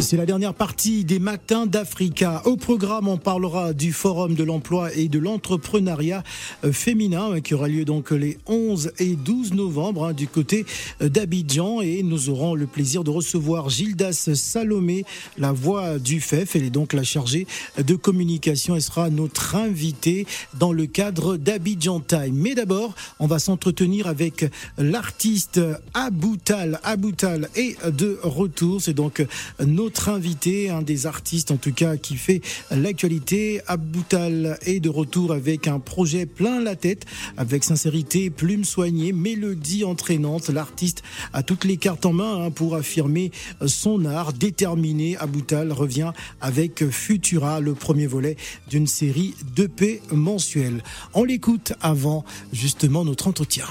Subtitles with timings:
[0.00, 2.40] C'est la dernière partie des matins d'Africa.
[2.46, 6.22] Au programme, on parlera du forum de l'emploi et de l'entrepreneuriat
[6.64, 10.64] euh, féminin hein, qui aura lieu donc les 11 et 12 novembre hein, du côté
[11.02, 15.04] euh, d'Abidjan et nous aurons le plaisir de recevoir Gildas Salomé,
[15.36, 16.56] la voix du FEF.
[16.56, 20.26] Elle est donc la chargée de communication et sera notre invitée
[20.58, 22.34] dans le cadre d'Abidjan Time.
[22.34, 24.46] Mais d'abord, on va s'entretenir avec
[24.78, 25.60] l'artiste
[25.92, 26.80] Aboutal.
[26.84, 28.80] Aboutal est de retour.
[28.80, 29.24] C'est donc
[29.64, 32.40] notre invité, un des artistes en tout cas qui fait
[32.70, 33.60] l'actualité.
[33.66, 37.04] Aboutal est de retour avec un projet plein la tête,
[37.36, 40.48] avec sincérité, plume soignée, mélodie entraînante.
[40.48, 43.30] L'artiste a toutes les cartes en main hein, pour affirmer
[43.66, 45.16] son art déterminé.
[45.16, 48.36] Aboutal revient avec Futura, le premier volet
[48.68, 50.82] d'une série d'EP mensuelle.
[51.14, 53.66] On l'écoute avant justement notre entretien.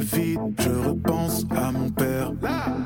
[0.00, 2.32] Je repense à mon père.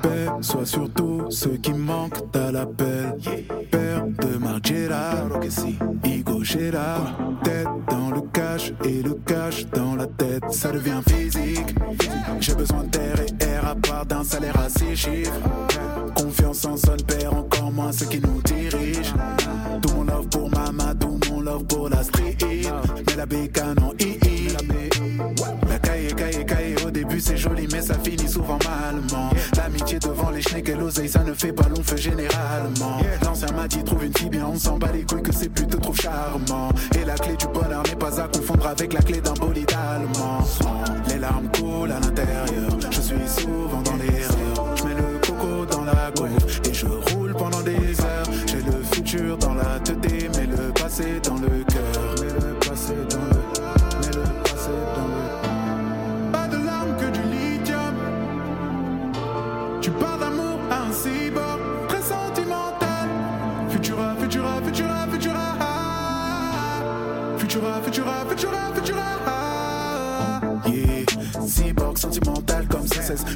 [0.02, 3.16] Père, soit surtout ceux qui manquent à l'appel.
[3.70, 5.28] Père de Margera,
[6.04, 6.98] Igo Gera.
[7.42, 11.74] Tête dans le cash et le cash dans la tête, ça devient physique.
[12.40, 15.32] J'ai besoin d'air et air à part d'un salaire à six chiffres.
[16.16, 19.14] Confiance en son père, encore moins ceux qui nous dirigent.
[19.82, 22.36] Tout mon love pour mama, tout mon love pour la street.
[23.06, 24.18] Mais la bécane en i
[25.68, 26.44] La caille, caille,
[27.20, 29.30] c'est joli, mais ça finit souvent malement.
[29.56, 32.98] L'amitié devant les schnecks et l'oseille, ça ne fait pas long feu généralement.
[33.22, 35.66] L'ancien m'a dit, trouve une fille bien, on s'en bat les couilles que c'est plus
[35.66, 36.70] te trouve charmant.
[37.00, 40.38] Et la clé du bonheur n'est pas à confondre avec la clé d'un bolide allemand.
[41.08, 44.76] Les larmes coulent à l'intérieur, je suis souvent dans l'erreur.
[44.76, 48.26] Je mets le coco dans la gaufre et je roule pendant des heures.
[48.46, 49.98] J'ai le futur dans la tête,
[50.36, 51.33] mais le passé dans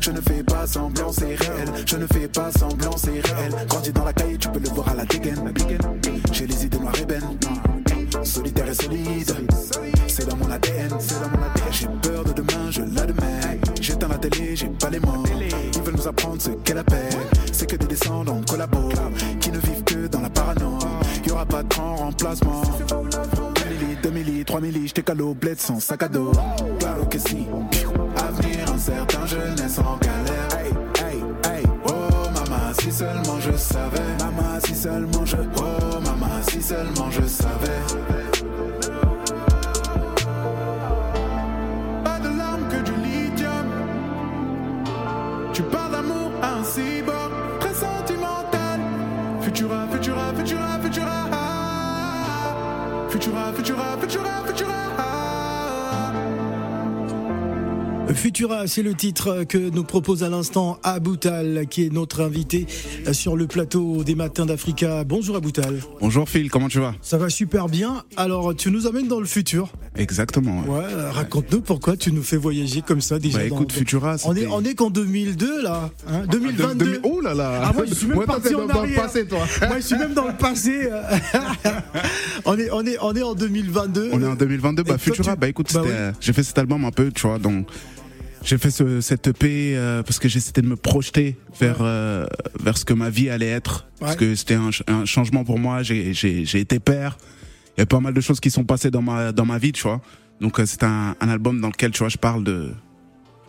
[0.01, 1.69] Je ne fais pas semblant, c'est réel.
[1.87, 3.53] Je ne fais pas semblant, c'est réel.
[3.69, 5.53] Grandi dans la caille, tu peux le voir à la dégaine.
[6.33, 7.39] J'ai les idées noires et bennes.
[8.23, 9.33] Solitaire et solide,
[10.07, 10.91] c'est dans mon ADN.
[11.71, 13.61] J'ai peur de demain, je l'admets.
[13.81, 15.23] J'éteins la télé, j'ai pas les mots.
[15.75, 17.17] Ils veulent nous apprendre ce qu'elle appelle.
[17.53, 18.89] C'est que des descendants collabos
[19.41, 20.79] qui ne vivent que dans la parano.
[21.27, 22.63] Y aura pas de grand remplacement.
[22.89, 26.33] 2 milli, 2 milli, 3 milli, j't'ai calé au bled sans sac à dos.
[26.79, 27.47] Claro que si,
[28.75, 30.49] incertain, jeunesse en galère.
[30.57, 30.73] Hey,
[31.05, 34.17] hey, hey, oh maman, si seulement je savais.
[34.19, 38.38] Maman, si seulement je, oh maman, si seulement je savais.
[58.23, 62.67] Futura, c'est le titre que nous propose à l'instant Aboutal, qui est notre invité
[63.13, 65.05] sur le plateau des Matins d'Africa.
[65.05, 65.79] Bonjour Aboutal.
[66.01, 66.95] Bonjour Phil, comment tu vas?
[67.01, 68.03] Ça va super bien.
[68.17, 69.71] Alors, tu nous amènes dans le futur.
[69.97, 70.63] Exactement.
[70.67, 70.81] Ouais.
[70.81, 73.39] Ouais, raconte-nous pourquoi tu nous fais voyager comme ça déjà.
[73.39, 76.85] Bah dans- écoute, Futura, On est, on est qu'en 2002 là, hein, 2022.
[76.85, 78.75] De- de- oh là là Ah, moi, je suis même Moi, parti en dans, dans
[78.75, 79.03] le arrière.
[79.03, 80.89] passé, toi Moi, je suis même dans le passé.
[82.45, 84.11] on est, on est, on est en 2022.
[84.13, 85.91] On est en 2022, Et bah Futura, tu- bah écoute, bah oui.
[86.21, 87.67] j'ai fait cet album un peu, tu vois, donc
[88.43, 92.27] j'ai fait ce, cette EP euh, parce que j'essayais de me projeter vers, euh,
[92.61, 95.83] vers ce que ma vie allait être, parce que c'était un, un changement pour moi,
[95.83, 97.19] j'ai, j'ai, j'ai été père,
[97.77, 99.73] il y a pas mal de choses qui sont passées dans ma, dans ma vie,
[99.73, 100.01] tu vois,
[100.41, 102.73] donc euh, c'est un, un album dans lequel, tu vois, je parle de,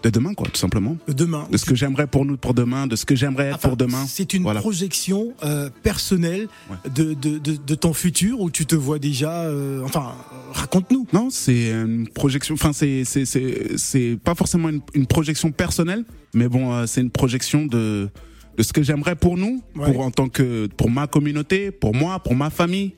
[0.03, 0.95] de demain, quoi, tout simplement.
[1.07, 1.47] Demain.
[1.51, 4.05] De ce que j'aimerais pour nous pour demain, de ce que j'aimerais Enfin, pour demain.
[4.07, 4.61] C'est une Voilà.
[4.61, 6.77] projection euh, personnelle Ouais.
[6.93, 9.41] de, de, de, de ton futur où tu te vois déjà.
[9.43, 10.13] euh, enfin,
[10.53, 11.05] raconte-nous.
[11.11, 12.53] Non, c'est une projection.
[12.55, 17.01] Enfin, c'est c'est c'est c'est pas forcément une, une projection personnelle, mais bon, euh, c'est
[17.01, 18.09] une projection de
[18.57, 19.91] de ce que j'aimerais pour nous, Ouais.
[19.91, 22.93] pour en tant que pour ma communauté, pour moi, pour ma famille.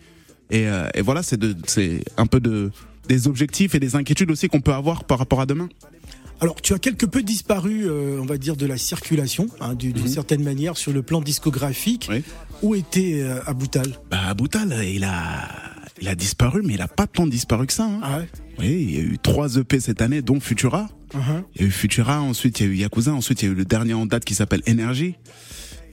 [0.51, 0.65] Et,
[0.95, 2.71] et voilà, c'est de c'est un peu de
[3.07, 5.69] des objectifs et des inquiétudes aussi qu'on peut avoir par rapport à demain.
[6.41, 9.93] Alors, tu as quelque peu disparu, euh, on va dire, de la circulation, hein, du-
[9.93, 12.07] d'une certaine manière, sur le plan discographique.
[12.09, 12.23] Oui.
[12.63, 13.93] Où était euh, Aboutal?
[14.09, 15.47] Bah, Boutal, il a
[16.01, 17.85] il a disparu, mais il a pas tant disparu que ça.
[17.85, 17.99] hein.
[18.01, 18.27] Ah ouais
[18.57, 20.89] Oui, il y a eu trois EP cette année, dont Futura.
[21.13, 21.43] Uh-huh.
[21.55, 23.51] Il y a eu Futura, ensuite il y a eu Yakuza, ensuite il y a
[23.51, 25.13] eu le dernier en date qui s'appelle Energy.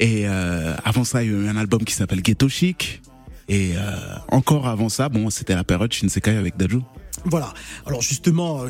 [0.00, 3.02] Et euh, avant ça, il y a eu un album qui s'appelle Ghetto Chic.
[3.50, 3.96] Et euh,
[4.30, 6.80] encore avant ça, bon, c'était la période Shinsekai avec Daju.
[7.24, 7.52] Voilà.
[7.86, 8.68] Alors justement, euh,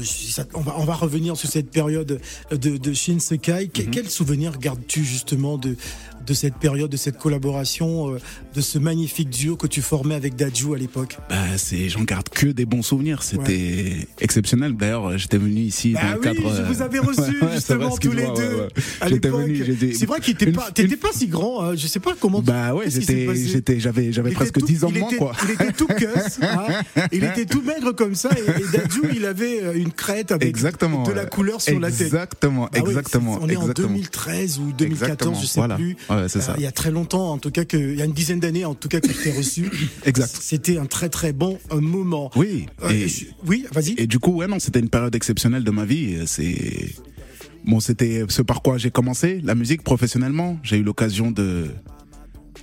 [0.54, 3.68] on va, on va revenir sur cette période de, de Shinsekai.
[3.68, 5.76] Que- Quel souvenir gardes-tu justement de,
[6.26, 8.18] de cette période, de cette collaboration, euh,
[8.54, 11.16] de ce magnifique duo que tu formais avec Daju à l'époque?
[11.30, 13.22] Bah, c'est, j'en garde que des bons souvenirs.
[13.22, 14.76] C'était exceptionnel.
[14.76, 16.54] D'ailleurs, j'étais venu ici dans Ah le oui, cadre.
[16.54, 18.68] je euh, vous avais reçu ouais, justement vrai, tous les deux
[19.02, 21.62] ouais, C'est vrai qu'il était pas, t'étais une- pas si grand.
[21.62, 21.74] hein.
[21.76, 22.40] Je sais pas comment.
[22.42, 25.32] Bah ouais, j'étais, j'avais, j'avais presque tout- 10 ans de moins, quoi.
[25.44, 26.66] Il était tout cuss, hein.
[27.12, 30.48] il était tout maigre comme ça, et, et Dadju, il avait euh, une crête avec
[30.48, 31.02] Exactement.
[31.02, 32.00] de la couleur sur la tête.
[32.02, 33.38] Exactement, Ah oui, exactement.
[33.40, 33.88] on est en exactement.
[33.88, 35.76] 2013 ou 2014, Exactement, je sais voilà.
[35.76, 35.96] plus.
[36.10, 36.52] Ouais, c'est ça.
[36.52, 38.40] Euh, il y a très longtemps, en tout cas, que, il y a une dizaine
[38.40, 39.70] d'années, en tout cas, que je t'ai reçu.
[40.04, 40.36] Exact.
[40.40, 42.30] C'était un très très bon euh, moment.
[42.36, 42.66] Oui.
[42.82, 43.94] Euh, je- oui, vas-y.
[43.98, 46.22] Et du coup, ouais, non, c'était une période exceptionnelle de ma vie.
[46.26, 46.88] C'est
[47.64, 50.58] bon, c'était ce par quoi j'ai commencé la musique professionnellement.
[50.62, 51.66] J'ai eu l'occasion de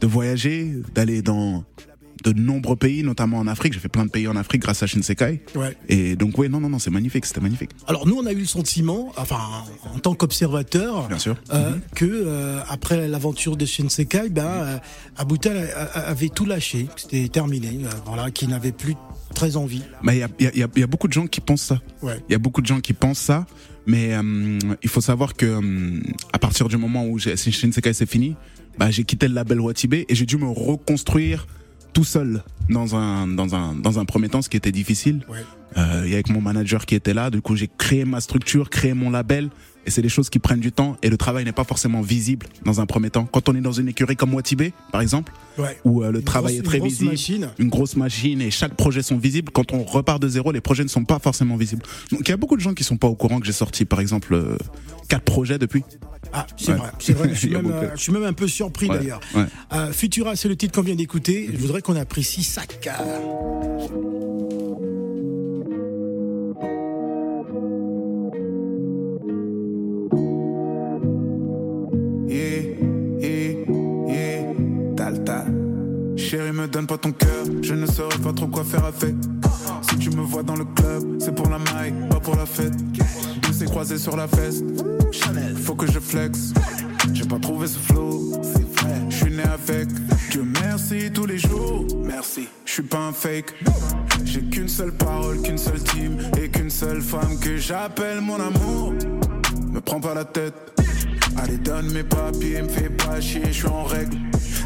[0.01, 1.63] de voyager, d'aller dans
[2.23, 3.73] de nombreux pays, notamment en Afrique.
[3.73, 5.41] J'ai fait plein de pays en Afrique grâce à Shinsekai.
[5.55, 5.75] Ouais.
[5.89, 7.71] Et donc, ouais, non, non, non, c'est magnifique, c'était magnifique.
[7.87, 9.37] Alors nous, on a eu le sentiment, enfin,
[9.93, 11.35] en tant qu'observateur, Bien sûr.
[11.53, 11.81] euh, Mhm.
[11.95, 14.77] que euh, après l'aventure de Shinsekai, ben, euh,
[15.93, 18.95] avait tout lâché, que c'était terminé, euh, voilà, qu'il n'avait plus
[19.33, 19.83] très envie.
[20.03, 21.81] Mais il y a, y, y beaucoup de gens qui pensent ça.
[22.01, 22.19] Ouais.
[22.29, 23.45] Il y a beaucoup de gens qui pensent ça,
[23.85, 24.11] mais
[24.81, 25.59] il faut savoir que
[26.33, 28.35] à partir du moment où Shinsekai c'est fini,
[28.77, 31.47] bah, j'ai quitté le label Watibé et j'ai dû me reconstruire
[31.95, 35.25] tout seul dans un dans un dans un premier temps, ce qui était difficile.
[35.29, 35.43] Ouais.
[35.77, 38.21] Euh, il y a avec mon manager qui était là, du coup j'ai créé ma
[38.21, 39.49] structure, créé mon label.
[39.87, 42.47] Et c'est des choses qui prennent du temps et le travail n'est pas forcément visible
[42.65, 43.25] dans un premier temps.
[43.31, 45.77] Quand on est dans une écurie comme Watibé, par exemple, Ouais.
[45.85, 47.49] où euh, le Une travail grosse- est très une visible, machine.
[47.59, 49.51] une grosse machine et chaque projet sont visibles.
[49.51, 51.83] Quand on repart de zéro, les projets ne sont pas forcément visibles.
[52.11, 53.85] Donc il y a beaucoup de gens qui sont pas au courant que j'ai sorti
[53.85, 54.57] par exemple euh,
[55.07, 55.83] quatre projets depuis.
[56.33, 56.77] Ah, c'est Ouais.
[56.79, 57.29] vrai, c'est vrai.
[57.31, 59.19] Je suis, même, euh, je suis même un peu surpris Ouais, d'ailleurs.
[59.91, 61.47] Futura, c'est le titre qu'on vient d'écouter.
[61.53, 62.63] Je voudrais qu'on apprécie ça.
[72.35, 72.63] Yeah,
[73.21, 73.53] yeah,
[74.09, 74.53] yeah,
[74.97, 75.45] tal tal.
[76.17, 79.15] Chérie, me donne pas ton cœur, je ne saurais pas trop quoi faire avec.
[79.83, 82.75] Si tu me vois dans le club, c'est pour la maille, pas pour la fête.
[83.41, 84.27] Deux s'est croisé sur la
[85.13, 86.51] Chanel, faut que je flex.
[87.13, 89.87] J'ai pas trouvé ce flow, c'est vrai, je suis né avec.
[90.29, 92.49] Dieu merci tous les jours, merci.
[92.65, 93.53] Je suis pas un fake,
[94.25, 98.93] j'ai qu'une seule parole, qu'une seule team et qu'une seule femme que j'appelle mon amour.
[99.71, 100.75] Me prends pas la tête.
[101.37, 104.17] Allez, donne mes papiers, me fais pas chier, je suis en règle.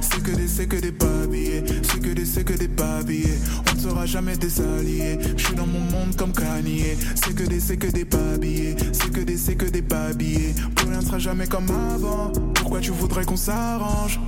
[0.02, 3.38] C'est que des, c'est que des babillés, c'est que des, c'est que des babillés.
[3.72, 5.18] On ne sera jamais des alliés.
[5.38, 6.98] Je suis dans mon monde comme Kanye.
[7.16, 10.54] C'est que des, c'est que des babillés, c'est que des, c'est que des babillés.
[10.76, 12.32] Plus rien ne sera jamais comme avant.
[12.56, 14.20] Pourquoi tu voudrais qu'on s'arrange?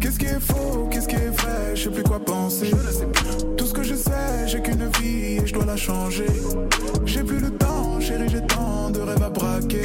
[0.00, 1.74] Qu'est-ce qui est faux, qu'est-ce qui est vrai?
[1.74, 2.70] Je sais plus quoi penser.
[3.56, 6.26] Tout ce que je sais, j'ai qu'une vie et je dois la changer.
[7.04, 9.82] J'ai plus le temps, chérie, j'ai tant de rêves à braquer.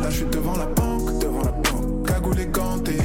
[0.00, 0.95] Là, je suis devant la la
[2.36, 2.96] banque, cagoule et ganté.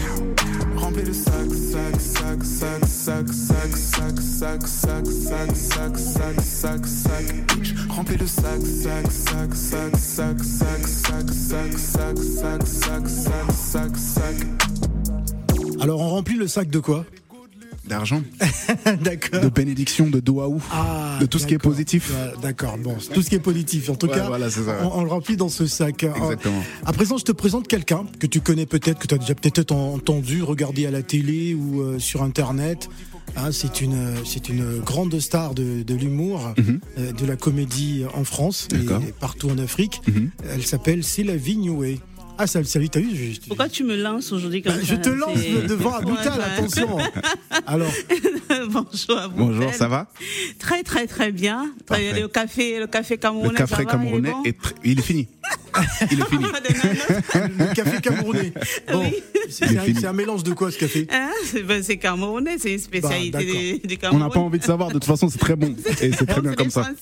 [0.75, 1.31] Rempli de sac,
[1.71, 6.85] sac, sac, sac, sac, sac, sac, sac, sac, sac,
[11.77, 14.35] sac, sac, sac, sac, sac.
[15.79, 17.05] Alors, on remplit le sac de quoi
[17.91, 18.21] D'argent,
[18.85, 22.09] de bénédiction, de doaou, Ah, de tout ce qui est positif.
[22.41, 23.89] D'accord, bon, tout ce qui est positif.
[23.89, 24.47] En tout Ouais, cas, voilà,
[24.83, 26.03] on, on le remplit dans ce sac.
[26.03, 26.63] Exactement.
[26.85, 29.73] À présent, je te présente quelqu'un que tu connais peut-être, que tu as déjà peut-être
[29.73, 32.87] entendu, regardé à la télé ou euh, sur Internet.
[33.35, 36.53] Hein, c'est une, c'est une grande star de, de l'humour,
[36.97, 39.11] euh, de la comédie en France et, Mhm.
[39.19, 40.01] Partout en Afrique.
[40.07, 40.29] Mhm.
[40.49, 41.99] Elle s'appelle C'est la Vignoué.
[42.43, 44.95] Ah, ça, salut, t'as vu je, Pourquoi tu me lances aujourd'hui comme Bah, ça je
[44.95, 46.97] te lance devant Aboutal, Ouais, attention.
[47.67, 47.91] Alors,
[48.67, 49.37] Bonjour à vous.
[49.37, 50.07] Bonjour, ça va?
[50.57, 51.71] Très très très bien.
[51.85, 52.19] Très- Parfait.
[52.21, 53.53] Le café, le café Le camerounais.
[53.53, 54.69] café ça va, camerounais, il est bon?
[54.69, 55.27] est il est fini.
[56.11, 56.45] Il est fini.
[57.59, 58.53] le café camerounais.
[58.91, 59.15] Bon, Oui.
[59.49, 59.99] c'est un, fini.
[60.01, 61.07] c'est un mélange de quoi ce café?
[61.11, 64.19] Hein c'est ben, c'est camerounais, c'est une spécialité Bah, du, du On Cameroun.
[64.21, 65.75] n'a pas envie de savoir, de toute façon c'est très bon.
[66.01, 66.87] Et c'est très bien comme ça.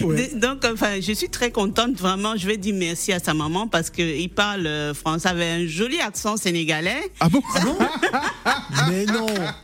[0.00, 0.28] Ouais.
[0.34, 2.36] De- Donc, enfin, je suis très contente, vraiment.
[2.36, 5.98] Je vais dire merci à sa maman parce qu'il parle euh, français avec un joli
[6.00, 7.10] accent sénégalais.
[7.20, 7.40] Ah bon?
[8.90, 9.54] Mais non a-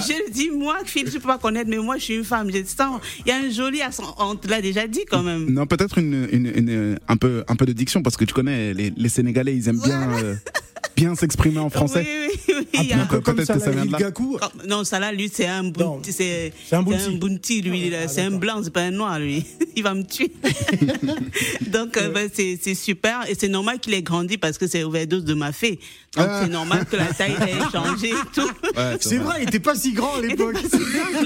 [0.00, 2.50] Je le dis, moi, Phil, je peux pas connaître, mais moi, je suis une femme.
[2.52, 4.14] Je sens, il y a un joli accent.
[4.18, 5.48] On te l'a déjà dit quand même.
[5.50, 8.90] Non, peut-être une, une, une- un, peu, un peu de parce que tu connais, les,
[8.96, 10.34] les Sénégalais, ils aiment bien euh,
[10.96, 12.06] bien s'exprimer en français.
[12.06, 12.66] Oui, oui, oui.
[12.82, 14.10] il y a- Un peu comme que ça Salah vient de là.
[14.18, 16.12] Oh, Non, ça là, lui, c'est un bounty.
[16.12, 17.62] C'est un bounty.
[17.62, 17.94] lui.
[17.94, 19.44] Ah, c'est un blanc, c'est pas un noir, lui.
[19.76, 20.32] Il va me tuer.
[21.70, 23.28] Donc, euh, ben, c'est super.
[23.28, 25.78] Et c'est normal qu'il ait grandi parce que c'est overdose de ma fée.
[26.16, 26.40] Donc, Ah.
[26.42, 28.48] c'est normal que la taille ait changé et tout.
[28.76, 30.56] Ouais, C'est vrai, il était pas si grand à l'époque.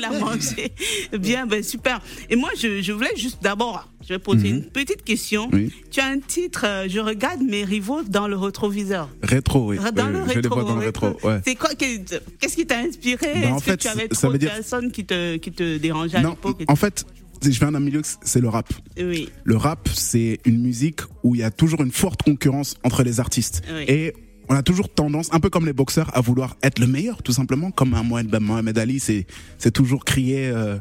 [0.03, 0.73] A mangé.
[1.19, 2.00] Bien, ben super.
[2.29, 5.47] Et moi, je, je voulais juste d'abord, je vais poser une petite question.
[5.53, 5.55] Mhm.
[5.55, 5.73] Oui.
[5.91, 9.09] Tu as un titre, euh, je regarde mes rivaux dans le rétroviseur.
[9.23, 9.76] Rétro, oui.
[9.95, 10.55] Dans Oui, le je les rétro.
[10.55, 11.07] vois dans le rétro.
[11.25, 11.40] Ouais.
[11.47, 13.26] C'est quoi que- Qu'est-ce qui t'a inspiré?
[13.35, 15.52] Ben, en Est-ce fait, que tu avais ça trop de dire- personnes qui te, qui
[15.52, 17.05] te dérangeaient à l'époque en fait,
[17.43, 18.73] je viens d'un milieu, c'est le rap.
[18.99, 19.29] Oui.
[19.45, 23.19] Le rap, c'est une musique où il y a toujours une forte concurrence entre les
[23.21, 23.62] artistes.
[23.73, 23.85] Oui.
[23.88, 24.12] Et
[24.49, 27.33] on a toujours tendance, un peu comme les boxeurs, à vouloir être le meilleur, tout
[27.33, 27.71] simplement.
[27.71, 29.26] Comme un Mohamed, ben, Mohamed Ali, c'est
[29.59, 30.76] c'est toujours crier, euh,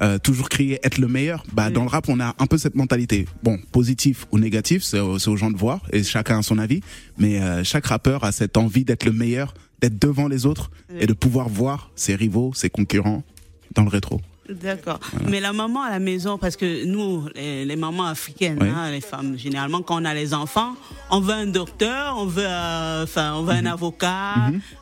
[0.00, 1.44] euh, toujours crier être le meilleur.
[1.52, 1.72] Bah, Oui.
[1.74, 3.26] dans le rap, on a un peu cette mentalité.
[3.42, 6.80] Bon, positif ou négatif, c'est aux, gens de voir, et chacun a son avis.
[7.18, 10.96] Mais euh, chaque rappeur a cette envie d'être le meilleur, d'être devant les autres Oui.
[11.00, 13.22] et de pouvoir voir ses rivaux, ses concurrents
[13.74, 14.20] dans le rétro.
[14.50, 14.98] D'accord.
[15.28, 18.68] Mais la maman à la maison, parce que nous, les, les mamans africaines, Oui.
[18.68, 20.74] hein, les femmes, généralement, quand on a les enfants,
[21.10, 24.34] on veut un docteur, on veut, euh, enfin, on veut un avocat,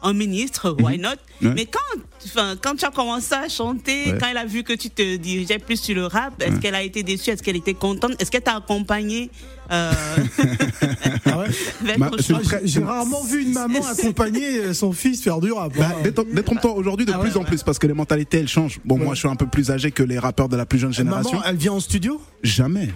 [0.02, 1.10] un ministre, why not?
[1.42, 1.52] Ouais.
[1.54, 4.18] Mais quand, enfin, quand tu as commencé à chanter, Ouais.
[4.20, 6.82] quand elle a vu que tu te dirigeais plus sur le rap, est-ce qu'elle a
[6.82, 7.30] été déçue?
[7.30, 8.12] Est-ce qu'elle était contente?
[8.20, 9.30] Est-ce qu'elle t'a accompagné
[9.70, 9.92] euh,
[11.26, 15.52] Ah ouais Bah, Ah, j'ai- rarement vu une maman accompagner euh, son fils faire du
[15.52, 15.72] rap.
[15.76, 16.02] Bah, hein.
[16.02, 18.80] détrompe- Détrompe-toi aujourd'hui de Ah plus ouais, en plus parce que les mentalités elles changent.
[18.84, 20.92] Bon, moi je suis un peu plus âgé que les rappeurs de la plus jeune
[20.92, 21.38] génération.
[21.38, 22.20] Maman, elle vient en studio?
[22.42, 22.88] Jamais.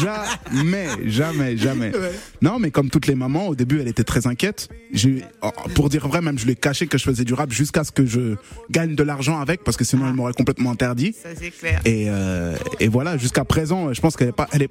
[0.00, 1.92] jamais, jamais, jamais.
[2.40, 4.68] Non, mais comme toutes les mamans, au début, elle était très inquiète.
[4.92, 7.50] J'ai, oh, pour dire vrai, même je lui ai caché que je faisais du rap
[7.52, 8.36] jusqu'à ce que je
[8.70, 11.14] gagne de l'argent avec, parce que sinon elle m'aurait complètement interdit.
[11.20, 11.80] Ça, c'est clair.
[11.84, 14.70] Et, euh, et voilà, jusqu'à présent, je pense qu'elle est pas, elle est,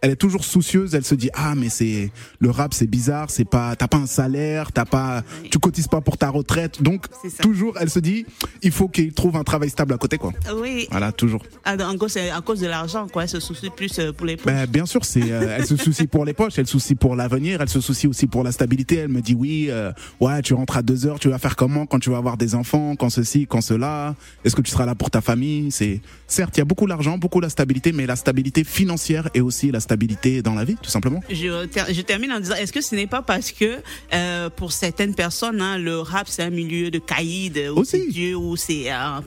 [0.00, 0.94] elle est toujours soucieuse.
[0.94, 4.06] Elle se dit ah mais c'est le rap, c'est bizarre, c'est pas, t'as pas un
[4.06, 7.06] salaire, t'as pas, tu cotises pas pour ta retraite, donc
[7.40, 8.26] toujours, elle se dit
[8.62, 10.32] il faut qu'il trouve un travail stable à côté quoi.
[10.60, 11.42] Oui, Voilà, toujours.
[11.64, 13.24] Ah, en gros, c'est à cause de l'argent, quoi.
[13.24, 14.46] Elle se soucie plus euh, pour les poches.
[14.46, 17.16] Ben, bien sûr, c'est, euh, elle se soucie pour les poches, elle se soucie pour
[17.16, 18.96] l'avenir, elle se soucie aussi pour la stabilité.
[18.96, 21.86] Elle me dit oui, euh, ouais, tu rentres à deux heures, tu vas faire comment
[21.86, 24.14] quand tu vas avoir des enfants, quand ceci, quand cela?
[24.44, 25.70] Est-ce que tu seras là pour ta famille?
[25.70, 29.40] C'est certes, il y a beaucoup l'argent, beaucoup la stabilité, mais la stabilité financière et
[29.40, 31.20] aussi la stabilité dans la vie, tout simplement.
[31.30, 33.76] Je, ter- je termine en disant, est-ce que ce n'est pas parce que
[34.14, 37.90] euh, pour certaines personnes, hein, le rap c'est un milieu de caïd, Aussi.
[37.90, 39.20] c'est Dieu, où c'est euh,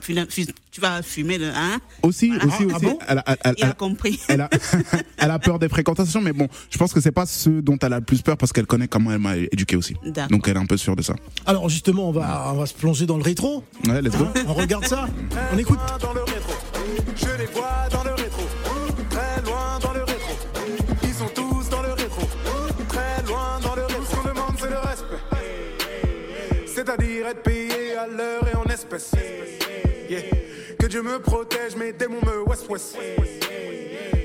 [0.70, 1.80] tu vas fumer le hein?
[2.02, 2.84] Aussi, Ah, aussi, ah aussi.
[2.86, 2.98] bon?
[3.06, 4.18] Elle, a- elle- elle- Il a compris.
[4.28, 4.48] elle a,
[5.18, 7.92] elle a peur des fréquentations, mais bon, je pense que c'est pas ce dont elle
[7.92, 9.94] a le plus peur parce qu'elle connaît comment elle m'a éduqué aussi.
[10.30, 11.14] Donc elle est un peu sûre de ça.
[11.46, 13.64] Alors justement, on va, on va se plonger dans le rétro.
[13.86, 14.26] Ouais, let's go.
[14.46, 15.06] On regarde ça.
[15.52, 15.78] On écoute.
[16.00, 16.52] Dans le rétro,
[17.16, 18.11] je les vois dans le
[27.24, 29.12] à l'heure et en espèces.
[30.78, 32.96] Que Dieu me protège, mes démons me west west.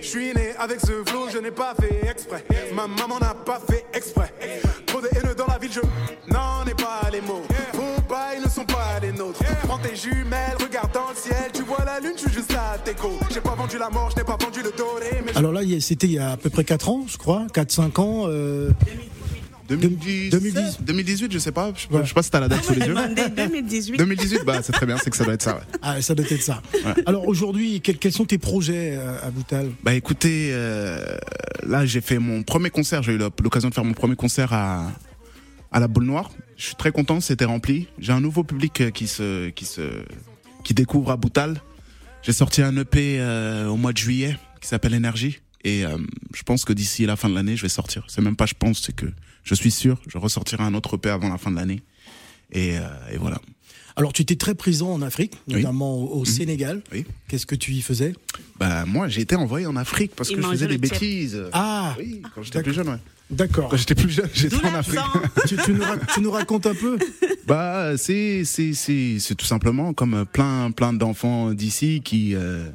[0.02, 2.44] Je suis né avec ce flow, je n'ai pas fait exprès.
[2.74, 4.34] Ma maman n'a pas fait exprès.
[4.86, 5.82] Trop de haine dans la ville, je
[6.32, 7.44] n'en ai pas les mots.
[7.74, 9.44] Vos bails ne sont pas les nôtres.
[9.64, 11.52] Prends tes jumelles, regarde dans le ciel.
[11.54, 13.12] Tu vois la lune, suis juste à déco.
[13.32, 15.24] J'ai pas vendu la mort, je n'ai pas vendu le doré.
[15.36, 17.46] Alors là, c'était il y a à peu près 4 ans, je crois.
[17.54, 18.24] 4-5 ans.
[18.28, 18.72] euh,
[19.68, 20.78] 2010, 2010.
[20.82, 21.72] 2018, je sais pas.
[21.76, 22.04] Je, Ouais.
[22.04, 22.94] je sais pas si t'as la date sous les yeux.
[22.96, 23.98] Demandez 2018.
[23.98, 25.56] 2018, bah c'est très bien, c'est que ça doit être ça.
[25.56, 25.62] Ouais.
[25.82, 26.62] Ah, ça doit être ça.
[27.06, 29.72] Alors aujourd'hui, quels, quels sont tes projets euh, à Boutal?
[29.84, 31.18] Bah écoutez, euh,
[31.66, 34.92] là j'ai fait mon premier concert, j'ai eu l'occasion de faire mon premier concert à
[35.72, 36.32] à la Boule Noire.
[36.56, 37.88] Je suis très content, c'était rempli.
[38.00, 39.82] J'ai un nouveau public euh, qui se qui se
[40.64, 41.62] qui découvre à Boutal.
[42.24, 45.98] J'ai sorti un EP euh, au mois de juillet qui s'appelle Énergie et euh,
[46.34, 48.06] je pense que d'ici la fin de l'année, je vais sortir.
[48.08, 49.06] C'est même pas je pense, c'est que
[49.48, 51.82] je suis sûr, je ressortirai un autre EP avant la fin de l'année.
[52.52, 52.82] Et, euh,
[53.14, 53.40] et voilà.
[53.96, 55.56] Alors tu étais très présent en Afrique, Oui.
[55.56, 56.82] notamment au, au Sénégal.
[56.92, 57.06] Oui.
[57.28, 58.14] Qu'est-ce que tu y faisais?
[58.60, 61.42] Bah moi, j'ai été envoyé en Afrique parce Il que je faisais des bêtises.
[61.52, 62.98] Ah, Oui, quand j'étais plus jeune, ouais.
[63.32, 63.70] d'accord.
[63.70, 65.00] Quand j'étais plus jeune, j'étais en Afrique.
[65.48, 67.00] tu, tu nous rac- tu nous racontes un peu?
[67.48, 72.70] Bah, c'est c'est c'est c'est tout simplement comme plein plein d'enfants d'ici qui euh,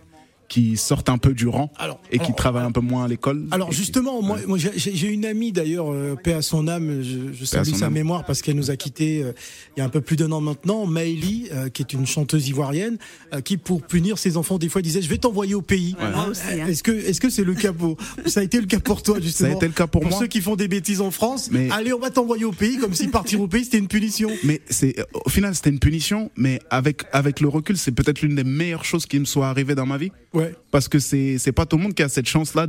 [0.53, 3.09] qui sortent un peu du rang Alors, et qui alors, travaillent un peu moins à
[3.09, 3.47] l'école.
[3.53, 7.01] Alors qui- justement, moi, moi j'ai j'ai une amie d'ailleurs, euh, paix à son âme,
[7.03, 7.95] je, je salue sa âme.
[7.95, 9.33] mémoire parce qu'elle nous a quittés euh,
[9.77, 12.49] il y a un peu plus d'un an maintenant, Maëlie, euh, qui est une chanteuse
[12.49, 12.99] ivoirienne,
[13.33, 15.97] euh, qui pour punir ses enfants des fois disait je vais t'envoyer au pays.
[15.99, 16.33] Ouais, hein.
[16.69, 19.21] Est-ce que est-ce que c'est le cas pour ça a été le cas pour toi
[19.23, 20.19] justement Ça a été le cas pour moi.
[20.19, 22.93] ceux qui font des bêtises en France, Mais- allez on va t'envoyer au pays comme
[22.93, 24.29] si partir au pays c'était une punition.
[24.45, 24.95] Mais c'est
[25.25, 28.85] au final c'était une punition, mais avec avec le recul, c'est peut-être l'une des meilleures
[28.85, 30.42] choses qui me soit arrivée dans ma vie Ouais.
[30.71, 32.67] Parce que c'est c'est pas tout le monde qui a cette chance là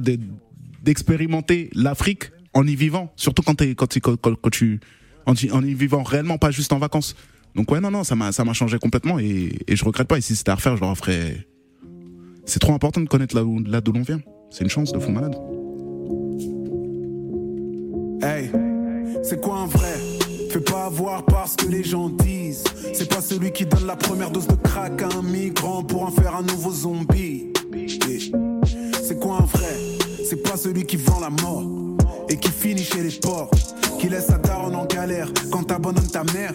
[0.81, 4.79] d'expérimenter l'Afrique en y vivant, surtout quand, t'es, quand, quand, quand- tu
[5.25, 7.15] en, en y vivant réellement, pas juste en vacances.
[7.55, 10.17] Donc ouais, non, non, ça m'a ça m'a changé complètement et, et je regrette pas.
[10.17, 11.47] Et si c'était à refaire, je le referais.
[12.45, 14.19] C'est trop important de connaître là où là d'où l'on vient.
[14.51, 15.35] C'est une chance de fou malade.
[18.21, 18.49] Hey,
[19.23, 19.93] c'est quoi un vrai?
[20.51, 22.63] Fais pas avoir parce que les gens disent.
[22.93, 26.11] C'est pas celui qui donne la première dose de crack à un migrant pour en
[26.11, 27.47] faire un nouveau zombie.
[29.05, 29.75] C'est quoi un vrai?
[30.27, 31.63] C'est pas celui qui vend la mort
[32.29, 33.51] et qui finit chez les porcs.
[33.99, 36.53] Qui laisse sa daronne en galère quand t'abandonnes ta mère.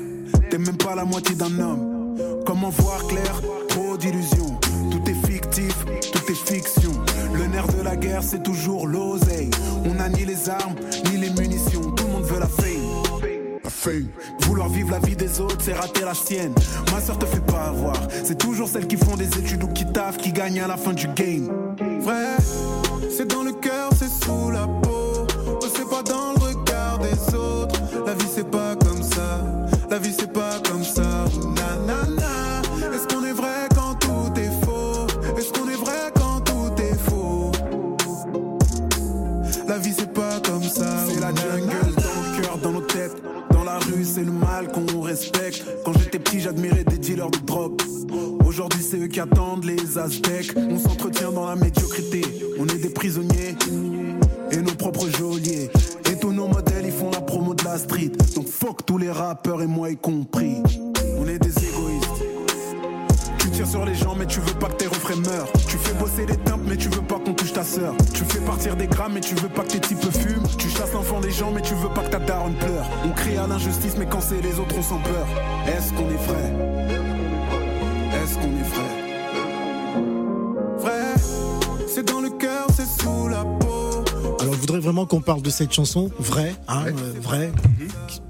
[0.51, 2.17] T'es même pas la moitié d'un homme.
[2.47, 3.41] Comment voir clair?
[3.69, 4.59] Trop d'illusions.
[4.91, 6.93] Tout est fictif, tout est fiction.
[7.35, 9.51] Le nerf de la guerre, c'est toujours l'oseille.
[9.85, 10.75] On n'a ni les armes,
[11.11, 11.91] ni les munitions.
[11.93, 12.68] Tout le monde veut la fame.
[14.41, 16.53] Vouloir vivre la vie des autres, c'est rater la sienne.
[16.93, 17.97] Ma soeur te fait pas avoir.
[18.25, 20.93] C'est toujours celles qui font des études ou qui taffent qui gagnent à la fin
[20.93, 21.49] du game.
[22.01, 22.37] Vrai,
[23.09, 25.27] c'est dans le cœur, c'est sous la peau.
[25.47, 27.81] Oh, c'est pas dans le regard des autres.
[28.05, 28.88] La vie, c'est pas comme
[50.01, 52.23] On s'entretient dans la médiocrité.
[52.57, 53.57] On est des prisonniers
[54.53, 55.71] et nos propres geôliers.
[56.09, 58.13] Et tous nos modèles, ils font la promo de la street.
[58.37, 60.63] Donc fuck tous les rappeurs et moi y compris.
[61.19, 62.23] On est des égoïstes.
[63.41, 65.53] Tu tires sur les gens, mais tu veux pas que tes refrains meurent.
[65.67, 67.95] Tu fais bosser les timpes, mais tu veux pas qu'on touche ta sœur.
[68.15, 70.47] Tu fais partir des grammes, mais tu veux pas que tes types fument.
[70.59, 72.89] Tu chasses l'enfant des gens, mais tu veux pas que ta daronne pleure.
[73.05, 75.27] On crie à l'injustice, mais quand c'est les autres, on s'en peur.
[75.67, 76.55] Est-ce qu'on est vrai?
[78.23, 78.98] Est-ce qu'on est vrai?
[84.89, 87.53] Vraiment qu'on parle de cette chanson, vrai, hein, euh, vrai.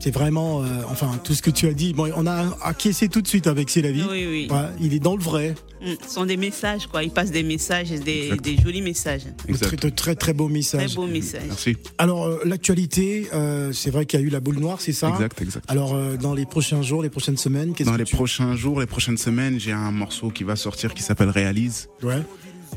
[0.01, 1.93] C'est vraiment, euh, enfin, tout ce que tu as dit.
[1.93, 4.03] Bon, on a acquiescé tout de suite avec C'est la vie.
[4.11, 4.49] Oui, oui.
[4.51, 5.55] Ouais, il est dans le vrai.
[5.81, 7.05] Mm, Ce sont des messages, quoi.
[7.05, 8.43] Ils passent des messages, des, Exact.
[8.45, 9.23] des jolis messages.
[9.49, 10.95] De très, de très très beaux Très messages.
[10.97, 11.43] beaux messages.
[11.47, 11.77] Merci.
[11.99, 15.11] Alors euh, l'actualité, euh, c'est vrai qu'il y a eu la boule noire, c'est ça
[15.11, 15.65] Exact, exact.
[15.69, 18.17] Alors euh, dans les prochains jours, les prochaines semaines, qu'est-ce Dans que les tu...
[18.17, 21.89] prochains jours, les prochaines semaines, j'ai un morceau qui va sortir qui s'appelle Réalise.
[22.03, 22.23] Ouais.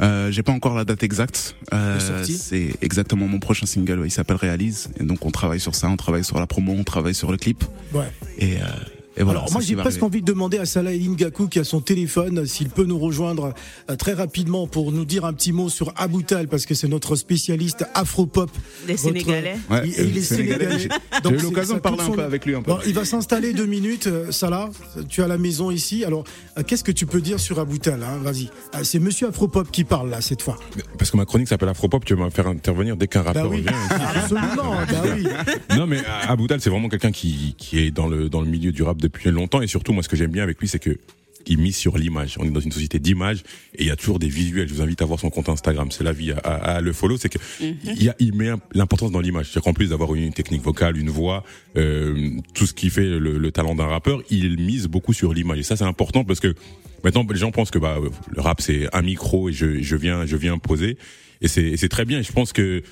[0.02, 1.56] Euh, j'ai pas encore la date exacte.
[1.74, 4.00] Euh, c'est exactement mon prochain single.
[4.00, 4.90] ouais, il s'appelle Réalise.
[5.00, 7.38] Et donc on travaille sur ça, on travaille sur la promo, on travaille sur le
[7.38, 7.64] clip.
[7.94, 8.12] Ouais.
[8.38, 8.66] Et, euh,
[9.18, 9.40] et voilà.
[9.42, 12.70] Alors moi j'ai presque envie de demander à Salah Ngaku qui a son téléphone s'il
[12.70, 13.54] peut nous rejoindre
[13.90, 17.16] euh, très rapidement pour nous dire un petit mot sur Aboutal parce que c'est notre
[17.16, 18.50] spécialiste afro-pop.
[18.88, 19.56] Des Votre- Sénégalais.
[19.70, 20.66] Ouais, il est Sénégalais.
[20.70, 20.80] sénégalais.
[21.24, 22.72] J'ai- eu l'occasion de parler un peu avec lui un peu.
[22.88, 24.70] Il va s'installer deux minutes, euh, Salah.
[25.10, 26.04] Tu as la maison ici.
[26.06, 26.24] Alors,
[26.58, 28.20] euh, qu'est-ce que tu peux dire sur Aboutal hein?
[28.24, 28.50] Vas-y.
[28.84, 30.58] C'est Monsieur Afropop qui parle là cette fois.
[30.98, 33.50] Parce que ma chronique s'appelle Afropop, tu vas me faire intervenir dès qu'un Bah rappeur
[33.52, 33.70] oui, revient.
[34.16, 34.76] absolument.
[34.90, 35.28] bah oui.
[35.78, 38.84] non mais Aboudal c'est vraiment quelqu'un qui, qui est dans le, dans le milieu du
[38.84, 40.98] rap depuis longtemps et surtout moi ce que j'aime bien avec lui c'est que
[41.48, 42.36] il mise sur l'image.
[42.40, 43.40] On est dans une société d'image
[43.74, 44.68] et il y a toujours des visuels.
[44.70, 45.90] Je vous invite à voir son compte Instagram.
[45.90, 47.18] C'est la vie à, à- à le follow.
[47.18, 49.46] C'est que il, y a, il met l'importance dans l'image.
[49.48, 51.44] C'est-à-dire qu'en plus d'avoir une technique vocale, une voix,
[51.78, 55.58] euh, tout ce qui fait le, le talent d'un rappeur, il mise beaucoup sur l'image.
[55.58, 56.54] Et ça c'est important parce que
[57.04, 57.98] maintenant les gens pensent que bah
[58.36, 60.96] le rap c'est un micro et je, je viens je viens poser
[61.42, 62.20] et c'est et c'est très bien.
[62.20, 62.84] Et je pense que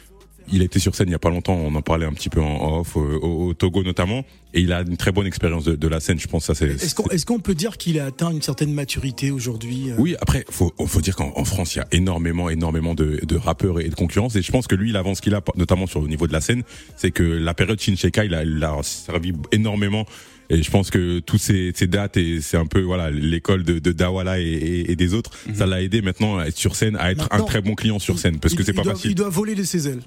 [0.51, 2.29] il a été sur scène il y a pas longtemps, on en parlait un petit
[2.29, 5.63] peu en off, euh, au, au Togo notamment, et il a une très bonne expérience
[5.63, 6.45] de, de la scène, je pense.
[6.45, 6.67] Ça, c'est.
[6.69, 9.95] Est-ce qu'on est-ce qu'on peut dire qu'il a atteint une certaine maturité aujourd'hui euh?
[9.97, 13.35] Oui, après, faut, faut dire qu'en en France, il y a énormément, énormément de, de
[13.35, 16.07] rappeurs et de concurrence, et je pense que lui, l'avance qu'il a, notamment sur le
[16.07, 16.63] niveau de la scène,
[16.95, 20.05] c'est que la période Shinsheka, il a, il a servi énormément.
[20.51, 23.77] Et je pense que tous ces, ces dates et c'est un peu voilà l'école de,
[23.77, 26.95] de Dawala et, et- et des autres, ça l'a aidé maintenant à être sur scène,
[26.95, 28.93] à être Maintenant, un très bon client sur scène, parce il- que c'est pas doit-
[28.95, 29.11] facile.
[29.11, 30.01] Il doit voler de ses ailes.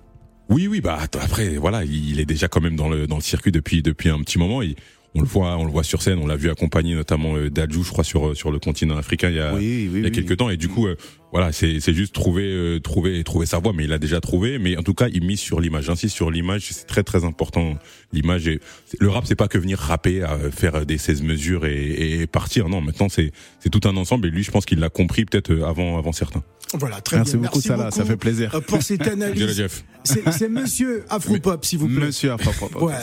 [0.48, 3.52] Oui, oui, bah après, voilà, il est déjà quand même dans le dans le circuit
[3.52, 4.62] depuis depuis un petit moment.
[4.62, 4.76] Il-
[5.14, 6.18] on le voit, on le voit sur scène.
[6.22, 9.36] On l'a vu accompagner notamment euh, Dadju, je crois, sur sur le continent africain il
[9.36, 10.12] y a Oui, oui, il y a oui.
[10.12, 10.48] quelques temps.
[10.48, 10.96] Et du coup, euh,
[11.32, 13.72] voilà, c'est c'est juste trouver euh, trouver trouver sa voie.
[13.74, 14.58] Mais il a déjà trouvé.
[14.58, 15.84] Mais en tout cas, il mise sur l'image.
[15.84, 16.68] J'insiste sur l'image.
[16.70, 17.74] C'est très très important.
[18.12, 18.46] L'image.
[18.48, 18.60] Et
[19.00, 22.68] le rap, c'est pas que venir rapper, à faire des 16 mesures et, et partir.
[22.68, 24.26] Non, maintenant c'est c'est tout un ensemble.
[24.28, 26.42] Et lui, je pense qu'il l'a compris peut-être euh, avant avant certains.
[26.74, 27.48] Voilà, très Merci bien.
[27.48, 28.54] beaucoup, Salah, ça fait plaisir.
[28.54, 29.66] euh, Pour cette analyse.
[30.04, 32.06] C'est c'est Monsieur Afropop, s'il vous plaît.
[32.06, 32.80] Monsieur Afropop.
[32.82, 32.94] Ouais.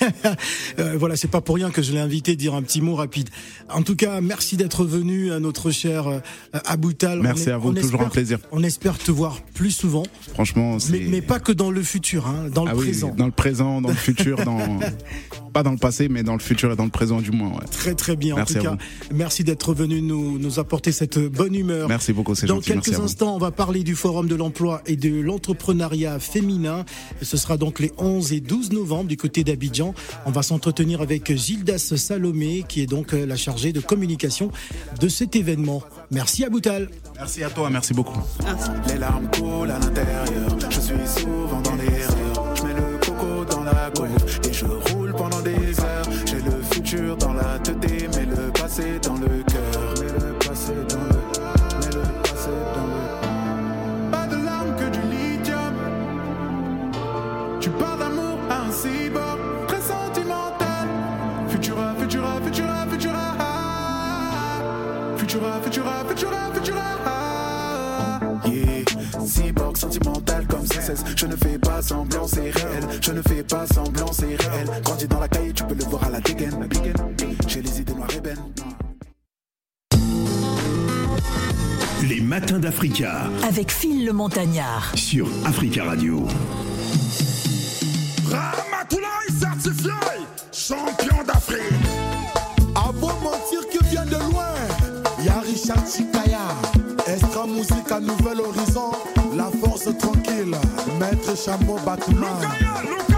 [0.78, 3.28] Euh, voilà, c'est pas pour rien que je l'ai invité dire un petit mot rapide.
[3.68, 6.20] En tout cas, merci d'être venu à notre cher euh,
[6.66, 7.20] Aboutal.
[7.20, 8.38] Merci est- à vous, toujours un plaisir.
[8.52, 10.02] On espère te voir plus souvent,
[10.34, 10.92] Franchement, c'est.
[10.92, 13.14] mais, mais pas que dans le futur, hein, dans le Ah oui, présent.
[13.16, 14.58] dans le présent, dans le futur, dans
[15.52, 17.50] pas dans le passé, mais dans le futur et dans le présent du moins.
[17.50, 17.64] Ouais.
[17.70, 18.34] Très très bien.
[18.36, 18.76] Merci en tout cas,
[19.12, 21.88] merci d'être venu nous, nous apporter cette bonne humeur.
[21.88, 22.72] Merci beaucoup, c'est Dans gentil.
[22.72, 26.38] Quelques instants, on va parler du Forum de l'emploi et de l'entrepreneuriat féminin.
[26.38, 26.84] féminin.
[27.22, 29.94] Ce sera donc les 11 et 12 novembre du côté d'Abidjan.
[30.26, 34.50] On va s'entretenir avec Gildas Salomé, qui est donc la chargée de communication
[35.00, 35.82] de cet événement.
[36.10, 36.88] Merci à Boutal.
[37.16, 38.18] Merci à toi, merci beaucoup.
[38.86, 40.24] Les larmes coulent à l'intérieur,
[40.70, 42.54] je suis souvent dans l'erreur.
[42.56, 46.08] Je mets le coco dans la gauche et je roule pendant des heures.
[46.24, 47.76] J'ai le futur dans la tête,
[48.16, 48.17] mais
[70.88, 71.04] CSS.
[71.16, 72.84] Je ne fais pas semblant, c'est réel.
[73.00, 74.68] Je ne fais pas semblant, c'est réel.
[74.84, 76.68] Grandi dans la caille, tu peux le voir à la dégaine.
[77.46, 78.38] J'ai les idées noires et belles.
[82.08, 84.92] Les matins d'Africa Avec Phil le Montagnard.
[84.94, 86.26] sur Africa Radio.
[88.30, 89.90] Ramatoulaye certifié
[90.52, 91.62] champion d'Afrique.
[92.74, 94.54] À beau mentir qui vient de loin,
[95.24, 96.38] y'a Richard Chikaya.
[97.06, 98.90] Extra musique à nouvel horizon,
[99.36, 100.27] la force tranquille,
[100.98, 103.17] maître chameau Batman.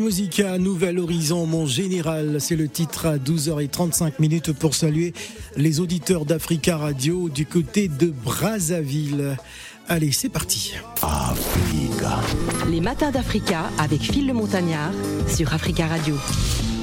[0.00, 5.12] Musica, Nouvel Horizon, mon général, c'est le titre à 12h35 minutes pour saluer
[5.56, 9.36] les auditeurs d'Africa Radio du côté de Brazzaville.
[9.88, 10.74] Allez, c'est parti.
[12.70, 14.92] Les matins d'Africa avec Phil le Montagnard
[15.28, 16.16] sur Africa Radio.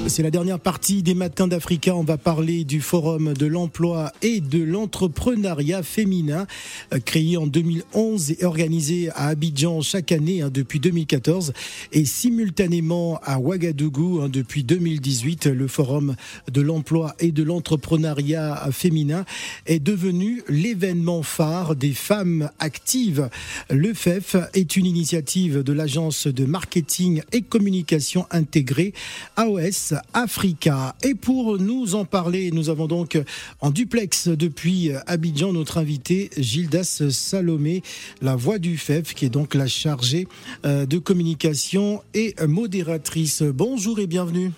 [0.09, 1.95] C'est la dernière partie des Matins d'Africa.
[1.95, 6.47] On va parler du Forum de l'emploi et de l'entrepreneuriat féminin,
[6.93, 11.53] euh, créé en 2011 et organisé à Abidjan chaque année hein, depuis 2014
[11.91, 15.45] et simultanément à Ouagadougou hein, depuis 2018.
[15.45, 16.15] Le Forum
[16.51, 19.25] de l'emploi et de l'entrepreneuriat féminin
[19.67, 23.29] est devenu l'événement phare des femmes actives.
[23.69, 28.93] Le FEF est une initiative de l'agence de marketing et communication intégrée
[29.35, 30.95] AOS Africa.
[31.03, 33.17] Et pour nous en parler, nous avons donc
[33.61, 37.83] en duplex depuis Abidjan notre invité Gildas Salomé,
[38.21, 40.27] la voix du FEF, qui est donc la chargée
[40.65, 43.41] euh, de communication et modératrice.
[43.43, 44.51] Bonjour et bienvenue.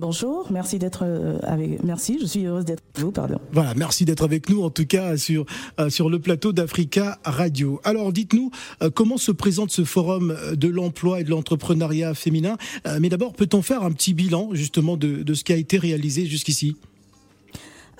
[0.00, 1.82] Bonjour, merci d'être euh, avec.
[1.82, 3.10] Merci, je suis heureuse d'être avec vous.
[3.10, 3.40] Pardon.
[3.50, 5.44] Voilà, merci d'être avec nous en tout cas sur
[5.80, 7.80] euh, sur le plateau d'Africa Radio.
[7.82, 12.56] Alors dites-nous euh, comment se présente ce forum de l'emploi et de l'entrepreneuriat féminin?
[13.00, 16.26] Mais d'abord, peut-on faire un petit bilan justement de, de ce qui a été réalisé
[16.26, 16.76] jusqu'ici?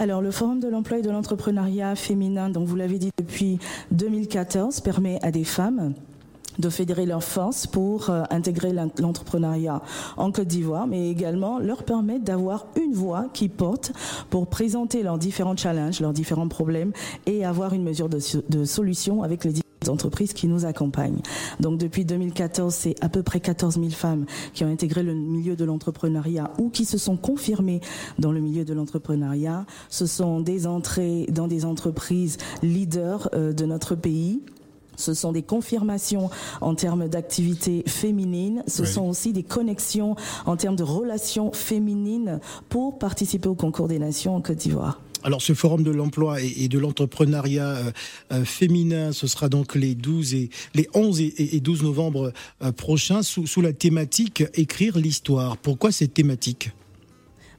[0.00, 3.58] Alors, le Forum de l'emploi et de l'entrepreneuriat féminin, dont vous l'avez dit depuis
[3.90, 5.92] 2014, permet à des femmes
[6.58, 9.82] de fédérer leurs forces pour euh, intégrer l'en- l'entrepreneuriat
[10.16, 13.92] en Côte d'Ivoire, mais également leur permettre d'avoir une voix qui porte
[14.30, 16.92] pour présenter leurs différents challenges, leurs différents problèmes
[17.26, 18.18] et avoir une mesure de,
[18.48, 19.52] de solution avec les
[19.88, 21.20] entreprises qui nous accompagnent.
[21.60, 25.54] Donc depuis 2014, c'est à peu près 14 000 femmes qui ont intégré le milieu
[25.56, 27.80] de l'entrepreneuriat ou qui se sont confirmées
[28.18, 29.64] dans le milieu de l'entrepreneuriat.
[29.88, 34.42] Ce sont des entrées dans des entreprises leaders euh, de notre pays.
[34.98, 36.28] Ce sont des confirmations
[36.60, 38.62] en termes d'activité féminine.
[38.66, 38.88] Ce Oui.
[38.88, 44.36] sont aussi des connexions en termes de relations féminines pour participer au concours des nations
[44.36, 45.00] en Côte d'Ivoire.
[45.24, 47.90] Alors ce forum de l'emploi et, de l'entrepreneuriat euh,
[48.32, 52.32] euh, féminin, ce sera donc les 12 et les 11 et, et- et 12 novembre
[52.62, 55.56] euh, prochains sous, sous la thématique écrire l'histoire.
[55.56, 56.70] Pourquoi cette thématique?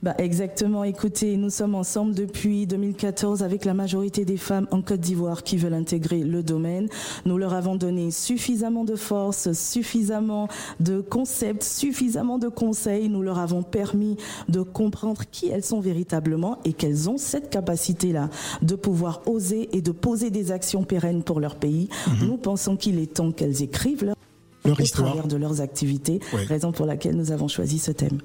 [0.01, 0.85] Bah exactement.
[0.85, 5.57] Écoutez, nous sommes ensemble depuis 2014 avec la majorité des femmes en Côte d'Ivoire qui
[5.57, 6.87] veulent intégrer le domaine.
[7.25, 10.47] Nous leur avons donné suffisamment de force, suffisamment
[10.79, 13.09] de concepts, suffisamment de conseils.
[13.09, 14.15] Nous leur avons permis
[14.47, 18.29] de comprendre qui elles sont véritablement et qu'elles ont cette capacité-là
[18.61, 21.89] de pouvoir oser et de poser des actions pérennes pour leur pays.
[22.21, 24.15] Nous pensons qu'il est temps qu'elles écrivent leur
[24.63, 25.07] Leur au histoire.
[25.09, 26.43] travers de leurs activités, Ouais.
[26.45, 28.19] raison pour laquelle nous avons choisi ce thème.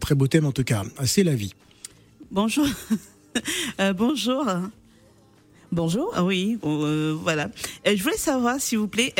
[0.00, 0.84] Très beau thème en tout cas.
[1.04, 1.54] C'est la vie.
[2.30, 2.66] Bonjour.
[3.80, 4.46] Euh, bonjour.
[5.72, 6.12] Bonjour.
[6.14, 7.50] Ah Oui, euh, voilà.
[7.84, 9.12] Euh, je voulais savoir, s'il vous plaît,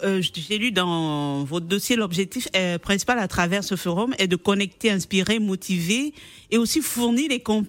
[0.00, 2.46] j'ai lu dans votre dossier l'objectif
[2.82, 6.14] principal à travers ce forum est de connecter, inspirer, motiver
[6.52, 7.66] et aussi fournir les comp-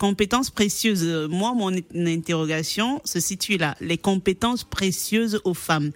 [0.00, 1.06] compétences précieuses.
[1.30, 3.76] Moi, mon interrogation se situe là.
[3.80, 5.92] Les compétences précieuses aux femmes.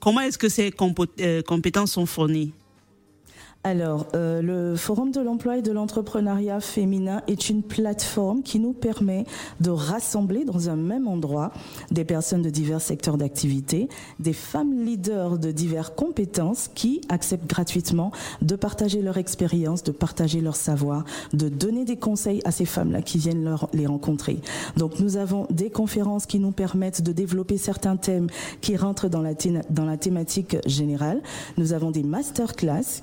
[0.00, 2.52] Comment est-ce que ces compétences sont fournies?
[3.66, 8.74] Alors, euh, le Forum de l'emploi et de l'entrepreneuriat féminin est une plateforme qui nous
[8.74, 9.24] permet
[9.60, 11.50] de rassembler dans un même endroit
[11.90, 13.88] des personnes de divers secteurs d'activité,
[14.20, 20.42] des femmes leaders de diverses compétences qui acceptent gratuitement de partager leur expérience, de partager
[20.42, 24.40] leur savoir, de donner des conseils à ces femmes-là qui viennent les rencontrer.
[24.76, 28.26] Donc, nous avons des conférences qui nous permettent de développer certains thèmes
[28.60, 29.32] qui rentrent dans la,
[29.70, 31.22] dans la thématique générale.
[31.56, 33.02] Nous avons des masterclass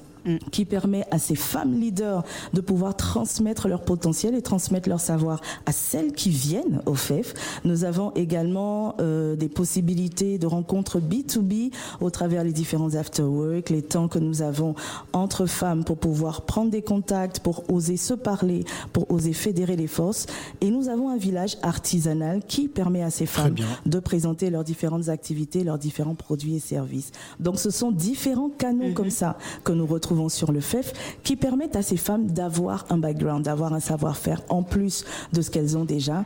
[0.51, 5.41] qui permet à ces femmes leaders de pouvoir transmettre leur potentiel et transmettre leur savoir
[5.65, 7.33] à celles qui viennent au FEF.
[7.65, 13.81] Nous avons également euh, des possibilités de rencontres B2B au travers les différents after-work, les
[13.81, 14.75] temps que nous avons
[15.13, 19.87] entre femmes pour pouvoir prendre des contacts, pour oser se parler, pour oser fédérer les
[19.87, 20.25] forces.
[20.61, 23.55] Et nous avons un village artisanal qui permet à ces femmes
[23.85, 27.11] de présenter leurs différentes activités, leurs différents produits et services.
[27.39, 30.93] Donc ce sont différents canaux comme ça que nous retrouvons sur le FEF
[31.23, 35.49] qui permettent à ces femmes d'avoir un background, d'avoir un savoir-faire en plus de ce
[35.51, 36.25] qu'elles ont déjà.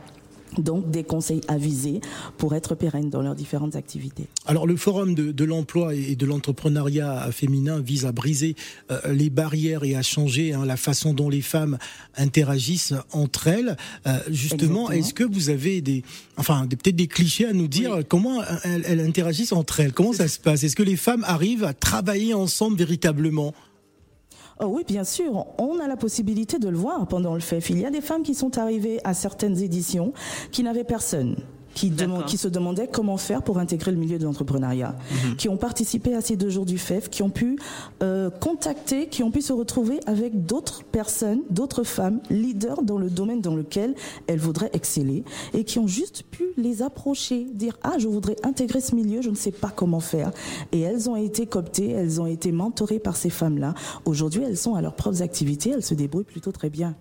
[0.58, 2.00] Donc des conseils avisés
[2.38, 4.26] pour être pérennes dans leurs différentes activités.
[4.46, 8.54] Alors le forum de, de l'emploi et de l'entrepreneuriat féminin vise à briser
[8.90, 11.76] euh, les barrières et à changer hein, la façon dont les femmes
[12.16, 13.76] interagissent entre elles.
[14.06, 16.02] Euh, justement, est-ce que vous avez des,
[16.38, 19.92] enfin des- peut-être des clichés à nous dire comment elles, elles interagissent entre elles?
[19.92, 20.28] Comment ça.
[20.28, 20.62] se passe?
[20.62, 23.52] Est-ce que les femmes arrivent à travailler ensemble véritablement?
[24.58, 25.46] Oh oui, bien sûr.
[25.58, 27.70] On a la possibilité de le voir pendant le FEF.
[27.70, 30.12] Il y a des femmes qui sont arrivées à certaines éditions
[30.50, 31.36] qui n'avaient personne.
[31.76, 31.92] Qui,
[32.26, 34.96] qui se demandaient comment faire pour intégrer le milieu de l'entrepreneuriat,
[35.36, 37.58] qui ont participé à ces deux jours du FEF, qui ont pu
[38.02, 43.10] euh, contacter, qui ont pu se retrouver avec d'autres personnes, d'autres femmes, leaders dans le
[43.10, 43.94] domaine dans lequel
[44.26, 48.80] elles voudraient exceller, et qui ont juste pu les approcher, dire ah je voudrais intégrer
[48.80, 50.30] ce milieu, je ne sais pas comment faire,
[50.72, 53.74] et elles ont été cooptées, elles ont été mentorées par ces femmes-là.
[54.06, 56.96] Aujourd'hui, elles sont à leurs propres activités, elles se débrouillent plutôt très bien.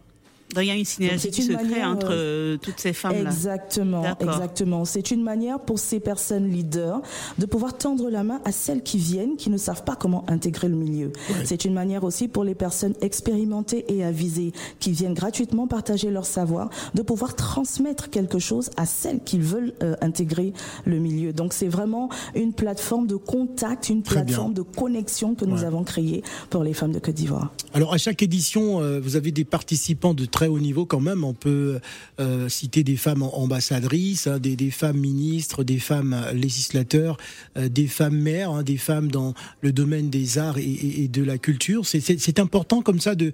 [0.54, 2.58] Donc, il y a une synergie c'est qui une se crée manière, entre euh, euh,
[2.58, 3.30] toutes ces femmes-là.
[3.30, 4.86] Exactement, exactement.
[4.86, 7.02] C'est une manière pour ces personnes leaders
[7.40, 10.70] de pouvoir tendre la main à celles qui viennent, qui ne savent pas comment intégrer
[10.70, 11.12] le milieu.
[11.44, 16.26] C'est une manière aussi pour les personnes expérimentées et avisées qui viennent gratuitement partager leur
[16.26, 20.54] savoir, de pouvoir transmettre quelque chose à celles qui veulent euh, intégrer
[20.86, 21.34] le milieu.
[21.34, 24.26] Donc c'est vraiment une plateforme de contact, une Très bien.
[24.26, 27.52] plateforme de connexion que nous avons créée pour les femmes de Côte d'Ivoire.
[27.74, 31.24] Alors à chaque édition, euh, vous avez des participants de très haut niveau quand même.
[31.24, 31.80] On peut
[32.20, 37.16] euh, citer des femmes ambassadrices, hein, des, femmes ministres, des femmes euh, législateurs,
[37.58, 41.38] euh, des femmes maires, hein, des femmes dans le domaine des arts et, de la
[41.38, 41.86] culture.
[41.86, 43.32] C'est- important comme ça de,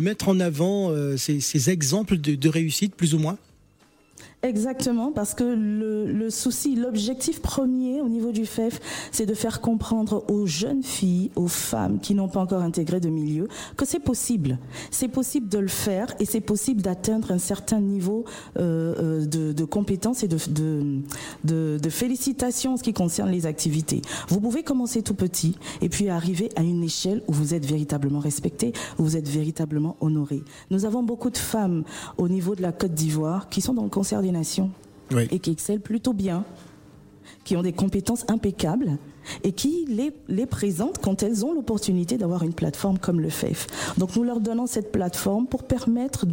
[0.00, 3.36] mettre en avant ces, exemples de réussite plus ou moins.
[4.42, 8.80] Exactement, parce que le, le souci, l'objectif premier au niveau du FEF,
[9.12, 13.10] c'est de faire comprendre aux jeunes filles, aux femmes qui n'ont pas encore intégré de
[13.10, 14.58] milieu, que c'est possible.
[14.90, 18.24] C'est possible de le faire et c'est possible d'atteindre un certain niveau
[18.58, 21.00] euh, euh, de, de compétences et de, de,
[21.44, 24.00] de, de félicitations en ce qui concerne les activités.
[24.28, 28.20] Vous pouvez commencer tout petit et puis arriver à une échelle où vous êtes véritablement
[28.20, 30.42] respecté, où vous êtes véritablement honoré.
[30.70, 31.84] Nous avons beaucoup de femmes
[32.16, 34.70] au niveau de la Côte d'Ivoire qui sont dans le concert des nations
[35.12, 35.26] Oui.
[35.30, 36.44] et qui excellent plutôt bien,
[37.44, 38.98] qui ont des compétences impeccables
[39.44, 43.66] et qui les, les présentent quand elles ont l'opportunité d'avoir une plateforme comme le FEF.
[43.98, 46.26] Donc nous leur donnons cette plateforme pour permettre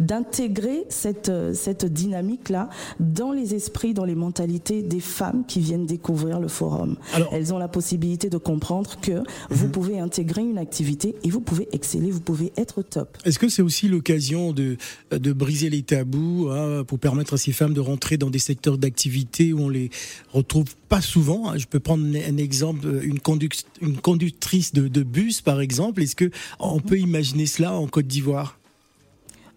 [0.00, 2.68] d'intégrer cette, euh, cette dynamique-là
[3.00, 6.96] dans les esprits, dans les mentalités des femmes qui viennent découvrir le forum.
[7.12, 11.40] Alors- elles ont la possibilité de comprendre que vous pouvez intégrer une activité et vous
[11.40, 13.18] pouvez exceller, vous pouvez être top.
[13.24, 14.76] Est-ce que c'est aussi l'occasion de,
[15.10, 18.78] de briser les tabous hein, pour permettre à ces femmes de rentrer dans des secteurs
[18.78, 19.90] d'activité où on les
[20.32, 21.58] retrouve pas souvent hein?
[21.58, 26.02] Je peux prendre un exemple, une, conduc- une conductrice de, de bus par exemple.
[26.02, 28.58] Est-ce que on peut imaginer cela en Côte d'Ivoire?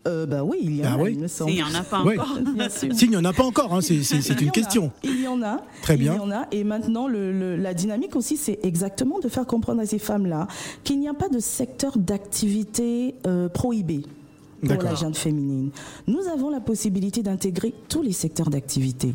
[0.07, 1.51] Euh, bah oui, il y en Ah a, oui il me semble.
[1.51, 2.17] S'il n'y en a pas Ouais.
[2.17, 2.37] encore.
[2.71, 2.91] Sûr.
[2.95, 4.91] S'il n'y en a pas encore, hein, c'est- une en a, question.
[5.03, 5.61] Il y en a.
[5.83, 6.13] Très bien.
[6.13, 6.47] Il y en a.
[6.51, 10.47] Et maintenant, le, le- la dynamique aussi, c'est exactement de faire comprendre à ces femmes-là
[10.83, 14.01] qu'il n'y a pas de secteur d'activité euh, prohibé.
[14.65, 15.71] Pour la jeune féminine.
[16.07, 19.11] Nous avons la possibilité d'intégrer tous les secteurs d'activité.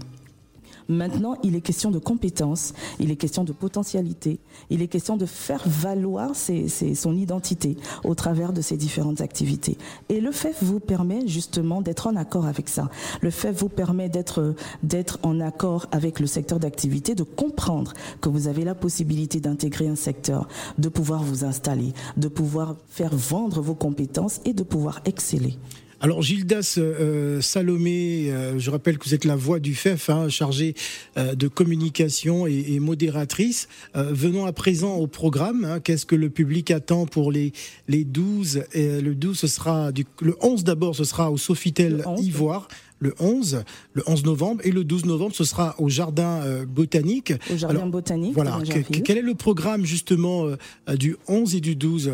[0.88, 4.38] Maintenant, il est question de compétences, il est question de potentialité,
[4.70, 9.78] il est question de faire valoir son identité au travers de ces différentes activités.
[10.08, 12.88] Et le FEF vous permet justement d'être en accord avec ça.
[13.20, 18.28] Le FEF vous permet d'être d'être en accord avec le secteur d'activité, de comprendre que
[18.28, 23.60] vous avez la possibilité d'intégrer un secteur, de pouvoir vous installer, de pouvoir faire vendre
[23.60, 25.58] vos compétences et de pouvoir exceller.
[26.02, 30.28] Alors Gildas euh, Salomé, euh, je rappelle que vous êtes la voix du FEF, hein,
[30.28, 30.74] chargée
[31.16, 33.66] euh, de communication et, et modératrice.
[33.96, 35.64] Euh, venons à présent au programme.
[35.64, 35.80] hein.
[35.80, 37.52] Qu'est-ce que le public attend pour les,
[37.88, 41.96] les 12 Et Le 12, ce sera du, le 11 d'abord, ce sera au Sofitel
[41.98, 42.26] Le 11.
[42.26, 42.68] Ivoire.
[42.98, 47.34] Le 11, le 11 novembre, et le 12 novembre, ce sera au Jardin euh, Botanique.
[47.52, 48.32] Au Jardin Alors, Botanique.
[48.34, 48.58] Voilà.
[49.04, 52.12] quel est le programme justement euh, du 11 et du 12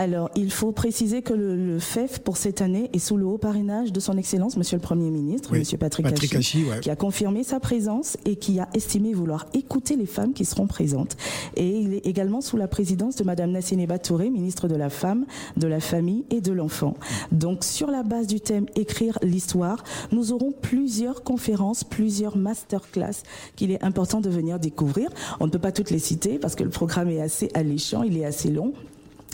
[0.00, 3.36] Alors, il faut préciser que le, le FEF pour cette année est sous le haut
[3.36, 6.80] parrainage de son Excellence, Monsieur le Premier ministre, Oui, Monsieur Patrick, Patrick Hachi, Hachi, ouais.
[6.80, 10.68] qui a confirmé sa présence et qui a estimé vouloir écouter les femmes qui seront
[10.68, 11.16] présentes.
[11.56, 15.26] Et il est également sous la présidence de Madame Nassineba Touré, ministre de la Femme,
[15.56, 16.94] de la Famille et de l'Enfant.
[17.32, 19.82] Donc, sur la base du thème Écrire l'histoire,
[20.12, 23.22] nous aurons plusieurs conférences, plusieurs masterclass
[23.56, 25.10] qu'il est important de venir découvrir.
[25.40, 28.16] On ne peut pas toutes les citer parce que le programme est assez alléchant, il
[28.16, 28.72] est assez long.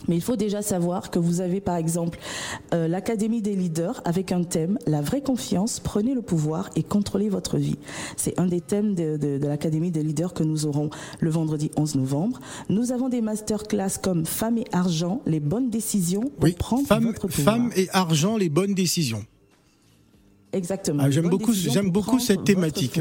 [0.09, 2.18] Mais il faut déjà savoir que vous avez par exemple
[2.74, 7.28] euh, l'Académie des leaders avec un thème, la vraie confiance, prenez le pouvoir et contrôlez
[7.28, 7.78] votre vie.
[8.16, 10.90] C'est un des thèmes de, de- de l'Académie des leaders que nous aurons
[11.20, 12.40] le vendredi 11 novembre.
[12.68, 17.05] Nous avons des masterclass comme Femmes et Argent, les bonnes décisions pour Oui, prendre femmes,
[17.05, 17.57] votre pouvoir.
[17.57, 19.24] femmes et argent, les bonnes décisions.
[20.55, 21.02] Exactement.
[21.05, 23.00] Ah, j'aime beaucoup- j'aime beaucoup cette thématique.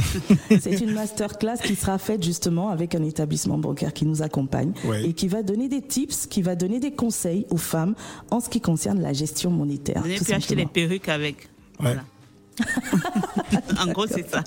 [0.60, 5.04] C'est une masterclass qui sera faite justement avec un établissement bancaire qui nous accompagne Ouais.
[5.08, 7.94] et qui va donner des tips, qui va donner des conseils aux femmes
[8.30, 10.00] en ce qui concerne la gestion monétaire.
[10.02, 11.48] Vous avez tout pu acheter les perruques avec.
[11.78, 12.02] Voilà.
[13.80, 14.42] en gros, c'est ça.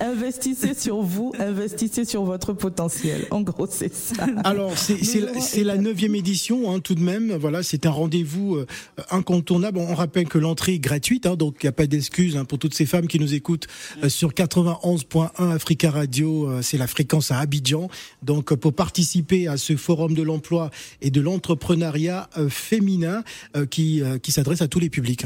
[0.00, 3.26] Investissez sur vous, investissez sur votre potentiel.
[3.30, 4.26] En gros, c'est ça.
[4.44, 7.32] Alors, c'est la- neuvième édition, hein, tout de même.
[7.34, 8.66] Voilà, c'est un rendez-vous euh,
[9.10, 9.78] incontournable.
[9.78, 12.58] On rappelle que l'entrée est gratuite, hein, donc il n'y a pas d'excuse hein, pour
[12.58, 13.66] toutes ces femmes qui nous écoutent
[14.04, 16.48] euh, sur 91.1 Africa Radio.
[16.48, 17.88] euh, c'est la fréquence à Abidjan.
[18.22, 23.22] Donc, euh, pour participer à ce forum de l'emploi et de l'entrepreneuriat euh, féminin
[23.56, 25.24] euh, qui, euh, qui s'adresse à tous les publics.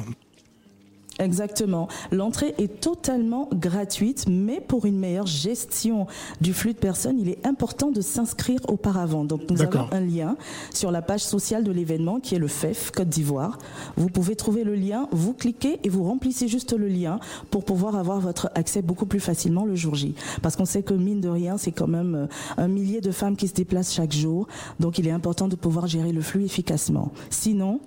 [1.19, 1.89] Exactement.
[2.13, 6.07] L'entrée est totalement gratuite, mais pour une meilleure gestion
[6.41, 9.25] du flux de personnes, il est important de s'inscrire auparavant.
[9.25, 10.37] Donc nous avons un lien
[10.73, 13.59] sur la page sociale de l'événement qui est le FEF Côte d'Ivoire.
[13.97, 17.19] Vous pouvez trouver le lien, vous cliquez et vous remplissez juste le lien
[17.51, 20.15] pour pouvoir avoir votre accès beaucoup plus facilement le jour J.
[20.43, 23.37] Parce qu'on sait que mine de rien, c'est quand même euh, un millier de femmes
[23.37, 24.47] qui se déplacent chaque jour.
[24.81, 27.13] Donc il est important de pouvoir gérer le flux efficacement.
[27.31, 27.81] Sinon,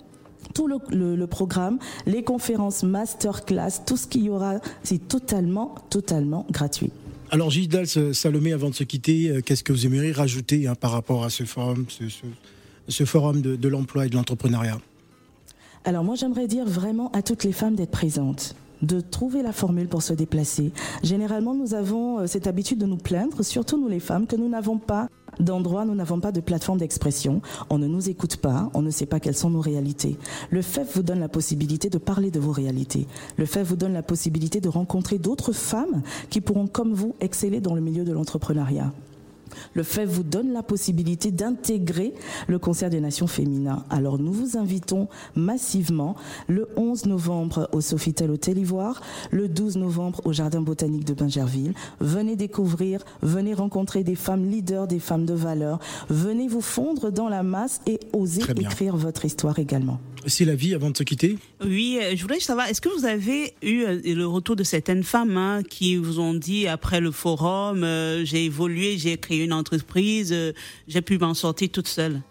[0.53, 5.75] tout le, le- le programme, les conférences, masterclass, tout ce qu'il y aura, c'est totalement,
[5.89, 6.91] totalement gratuit.
[7.31, 7.69] Alors, Gilles
[8.13, 11.29] Salomé, avant de se quitter, euh, qu'est-ce que vous aimeriez rajouter hein, par rapport à
[11.29, 12.25] ce forum, ce, ce-
[12.87, 14.79] ce forum de, de l'emploi et de l'entrepreneuriat?
[15.85, 19.87] Alors moi, j'aimerais dire vraiment à toutes les femmes d'être présentes de trouver la formule
[19.87, 20.71] pour se déplacer.
[21.03, 24.49] Généralement, nous avons euh, cette habitude de nous plaindre, surtout nous les femmes, que nous
[24.49, 25.09] n'avons pas
[25.39, 29.05] d'endroit, nous n'avons pas de plateforme d'expression, on ne nous écoute pas, on ne sait
[29.05, 30.17] pas quelles sont nos réalités.
[30.49, 33.07] Le FEF vous donne la possibilité de parler de vos réalités.
[33.37, 37.61] Le FEF vous donne la possibilité de rencontrer d'autres femmes qui pourront, comme vous, exceller
[37.61, 38.91] dans le milieu de l'entrepreneuriat.
[39.73, 42.13] Le FEF vous donne la possibilité d'intégrer
[42.47, 43.83] le concert des nations féminins.
[43.89, 46.15] Alors nous vous invitons massivement
[46.47, 51.73] le 11 novembre au Sofitel Hôtel Ivoire, le 12 novembre au Jardin botanique de Bingerville.
[51.99, 55.79] Venez découvrir, venez rencontrer des femmes leaders, des femmes de valeur.
[56.09, 59.99] Venez vous fondre dans la masse et oser écrire votre histoire également.
[60.25, 61.37] C'est la vie avant de se quitter.
[61.63, 65.03] Oui, euh, je voulais savoir, est-ce que vous avez eu euh, le retour de certaines
[65.03, 69.53] femmes hein, qui vous ont dit après le forum, euh, j'ai évolué, j'ai créé une
[69.53, 70.35] entreprise,
[70.87, 72.21] j'ai pu m'en sortir toute seule?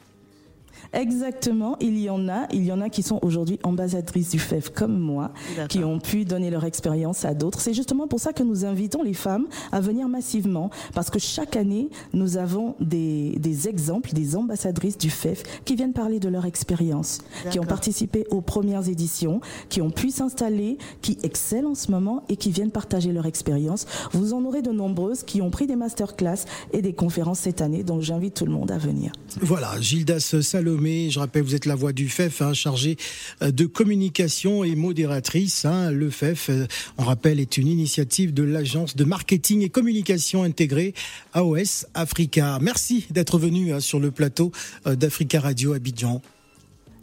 [0.92, 4.70] Exactement, il y en a, il y en a qui sont aujourd'hui ambassadrices du FEF
[4.70, 5.32] comme moi,
[5.68, 7.60] qui ont pu donner leur expérience à d'autres.
[7.60, 11.56] C'est justement pour ça que nous invitons les femmes à venir massivement, parce que chaque
[11.56, 16.46] année, nous avons des, des exemples, des ambassadrices du FEF qui viennent parler de leur
[16.46, 17.20] expérience,
[17.50, 22.24] qui ont participé aux premières éditions, qui ont pu s'installer, qui excellent en ce moment
[22.28, 23.86] et qui viennent partager leur expérience.
[24.12, 27.82] Vous en aurez de nombreuses qui ont pris des masterclass et des conférences cette année,
[27.82, 29.12] donc j'invite tout le monde à venir.
[29.40, 30.34] Voilà, Gildas
[30.78, 32.96] Salomé, je rappelle, vous êtes la voix du FEF, hein, chargée
[33.42, 35.64] euh, de communication et modératrice.
[35.64, 35.90] hein.
[35.90, 36.66] Le FEF, euh,
[36.98, 40.94] on rappelle, est une initiative de l'agence de marketing et communication intégrée
[41.34, 42.58] AOS Africa.
[42.62, 44.52] Merci d'être venu hein, sur le plateau
[44.86, 46.22] euh, d'Africa Radio Abidjan.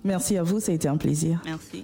[0.06, 1.42] Merci à vous, ça a été un plaisir.
[1.46, 1.84] Merci.